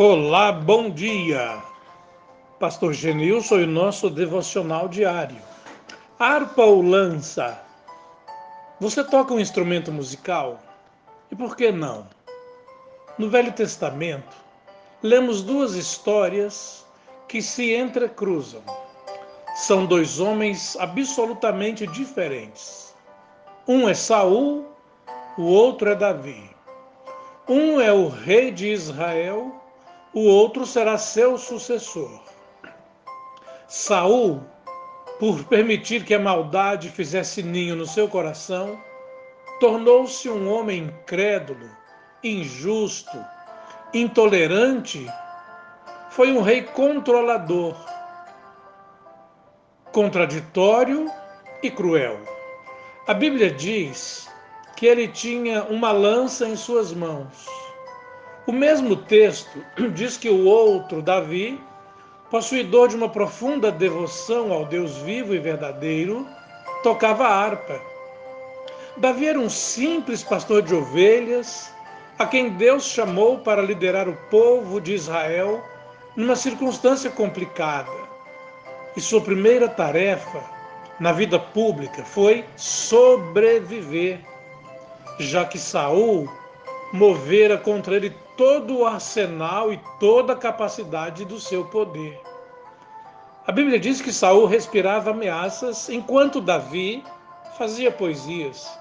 [0.00, 1.60] Olá, bom dia.
[2.60, 5.42] Pastor Genilson e o nosso devocional diário.
[6.16, 7.60] Harpa ou lança?
[8.78, 10.60] Você toca um instrumento musical?
[11.32, 12.06] E por que não?
[13.18, 14.36] No Velho Testamento,
[15.02, 16.86] lemos duas histórias
[17.26, 18.62] que se entrecruzam.
[19.56, 22.94] São dois homens absolutamente diferentes.
[23.66, 24.64] Um é Saul,
[25.36, 26.48] o outro é Davi.
[27.48, 29.57] Um é o rei de Israel,
[30.12, 32.20] o outro será seu sucessor.
[33.66, 34.42] Saul,
[35.18, 38.78] por permitir que a maldade fizesse ninho no seu coração,
[39.60, 41.68] tornou-se um homem incrédulo,
[42.22, 43.18] injusto,
[43.92, 45.06] intolerante.
[46.10, 47.76] Foi um rei controlador,
[49.92, 51.10] contraditório
[51.62, 52.18] e cruel.
[53.06, 54.28] A Bíblia diz
[54.76, 57.67] que ele tinha uma lança em suas mãos.
[58.48, 61.60] O mesmo texto diz que o outro, Davi,
[62.30, 66.26] possuidor de uma profunda devoção ao Deus vivo e verdadeiro,
[66.82, 67.78] tocava harpa.
[68.96, 71.70] Davi era um simples pastor de ovelhas,
[72.18, 75.62] a quem Deus chamou para liderar o povo de Israel
[76.16, 77.92] numa circunstância complicada.
[78.96, 80.42] E sua primeira tarefa
[80.98, 84.20] na vida pública foi sobreviver
[85.18, 86.37] já que Saul
[86.92, 92.20] movera contra ele todo o arsenal e toda a capacidade do seu poder.
[93.46, 97.02] A Bíblia diz que Saul respirava ameaças enquanto Davi
[97.56, 98.78] fazia poesias.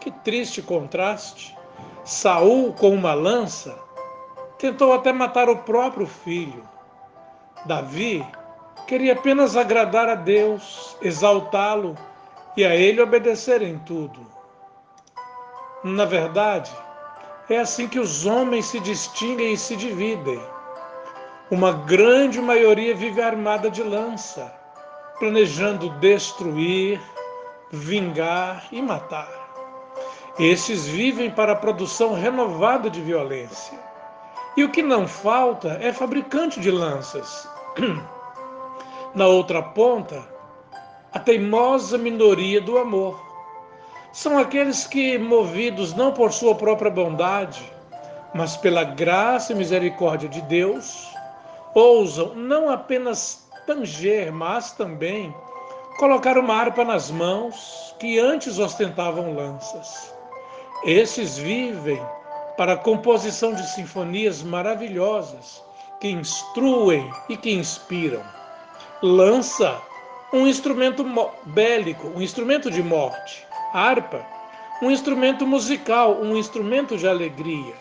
[0.00, 1.56] Que triste contraste.
[2.04, 3.78] Saul com uma lança
[4.58, 6.62] tentou até matar o próprio filho.
[7.66, 8.26] Davi
[8.86, 11.96] queria apenas agradar a Deus, exaltá-lo
[12.56, 14.26] e a ele obedecer em tudo.
[15.84, 16.72] Na verdade,
[17.50, 20.40] é assim que os homens se distinguem e se dividem.
[21.50, 24.54] Uma grande maioria vive armada de lança,
[25.18, 27.00] planejando destruir,
[27.72, 29.28] vingar e matar.
[30.38, 33.76] Esses vivem para a produção renovada de violência.
[34.56, 37.48] E o que não falta é fabricante de lanças.
[39.14, 40.24] Na outra ponta,
[41.12, 43.29] a teimosa minoria do amor
[44.12, 47.62] são aqueles que, movidos não por sua própria bondade,
[48.34, 51.14] mas pela graça e misericórdia de Deus,
[51.74, 55.34] ousam não apenas tanger, mas também
[55.98, 60.12] colocar uma harpa nas mãos que antes ostentavam lanças.
[60.84, 62.00] Esses vivem
[62.56, 65.62] para a composição de sinfonias maravilhosas
[66.00, 68.22] que instruem e que inspiram.
[69.02, 69.78] Lança,
[70.32, 71.04] um instrumento
[71.44, 74.24] bélico, um instrumento de morte harpa,
[74.82, 77.74] um instrumento musical, um instrumento de alegria.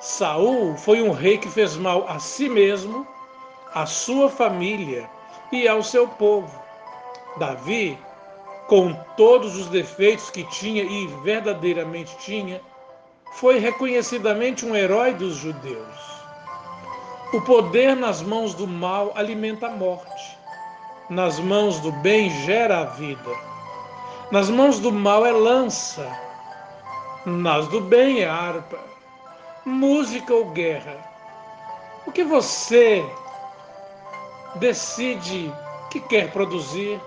[0.00, 3.06] Saul foi um rei que fez mal a si mesmo,
[3.74, 5.08] à sua família
[5.52, 6.60] e ao seu povo.
[7.38, 7.98] Davi,
[8.66, 12.60] com todos os defeitos que tinha e verdadeiramente tinha,
[13.32, 16.16] foi reconhecidamente um herói dos judeus.
[17.32, 20.38] O poder nas mãos do mal alimenta a morte,
[21.10, 23.55] nas mãos do bem gera a vida.
[24.28, 26.04] Nas mãos do mal é lança,
[27.24, 28.76] nas do bem é harpa,
[29.64, 30.96] música ou guerra.
[32.04, 33.04] O que você
[34.56, 35.54] decide
[35.92, 37.00] que quer produzir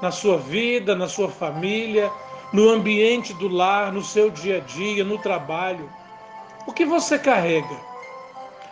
[0.00, 2.10] na sua vida, na sua família,
[2.54, 5.90] no ambiente do lar, no seu dia a dia, no trabalho?
[6.66, 7.76] O que você carrega?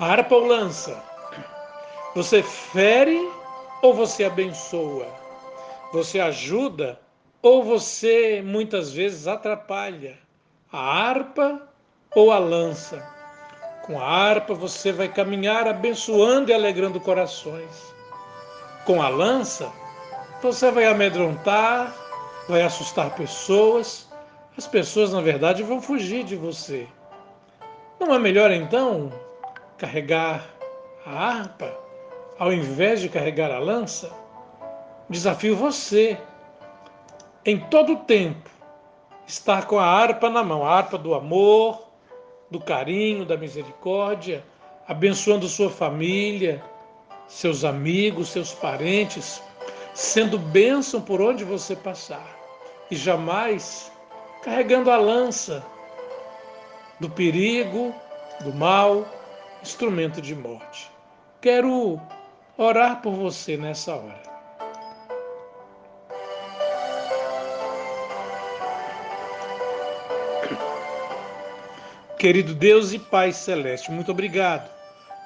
[0.00, 1.00] Harpa ou lança?
[2.16, 3.30] Você fere
[3.82, 5.06] ou você abençoa?
[5.92, 6.98] Você ajuda
[7.48, 10.18] ou você muitas vezes atrapalha
[10.70, 11.66] a harpa
[12.14, 13.02] ou a lança.
[13.86, 17.94] Com a harpa você vai caminhar abençoando e alegrando corações.
[18.84, 19.72] Com a lança
[20.42, 21.94] você vai amedrontar,
[22.50, 24.06] vai assustar pessoas.
[24.58, 26.86] As pessoas, na verdade, vão fugir de você.
[27.98, 29.10] Não é melhor então
[29.78, 30.46] carregar
[31.06, 31.74] a harpa
[32.38, 34.12] ao invés de carregar a lança?
[35.08, 36.18] Desafio você
[37.48, 38.50] em todo o tempo,
[39.26, 41.82] estar com a harpa na mão, a harpa do amor,
[42.50, 44.44] do carinho, da misericórdia,
[44.86, 46.62] abençoando sua família,
[47.26, 49.42] seus amigos, seus parentes,
[49.94, 52.36] sendo bênção por onde você passar
[52.90, 53.90] e jamais
[54.42, 55.64] carregando a lança
[57.00, 57.94] do perigo,
[58.44, 59.06] do mal,
[59.62, 60.90] instrumento de morte.
[61.40, 61.98] Quero
[62.58, 64.37] orar por você nessa hora.
[72.18, 74.68] Querido Deus e Pai Celeste, muito obrigado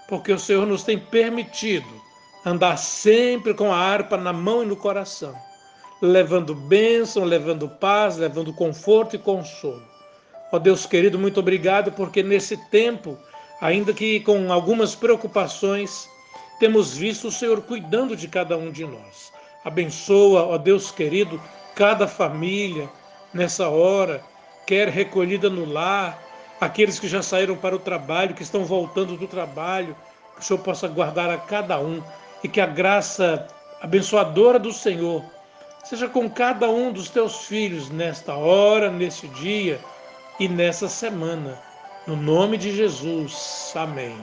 [0.07, 1.89] porque o Senhor nos tem permitido
[2.45, 5.35] andar sempre com a harpa na mão e no coração,
[6.03, 9.83] levando bênção, levando paz, levando conforto e consolo.
[10.53, 13.17] Ó Deus querido, muito obrigado, porque nesse tempo,
[13.59, 16.07] ainda que com algumas preocupações,
[16.61, 19.33] temos visto o Senhor cuidando de cada um de nós.
[19.65, 21.41] Abençoa, ó Deus querido,
[21.75, 22.87] cada família
[23.33, 24.23] nessa hora,
[24.67, 26.32] quer recolhida no lar,
[26.63, 29.97] aqueles que já saíram para o trabalho, que estão voltando do trabalho,
[30.37, 32.01] que o Senhor possa guardar a cada um
[32.43, 33.49] e que a graça
[33.81, 35.25] abençoadora do Senhor
[35.83, 39.81] seja com cada um dos teus filhos nesta hora, nesse dia
[40.39, 41.59] e nessa semana.
[42.07, 43.73] No nome de Jesus.
[43.75, 44.17] Amém.